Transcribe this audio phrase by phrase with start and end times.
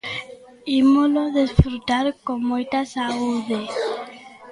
[0.79, 3.59] Ímolo desfrutar con moita saúde.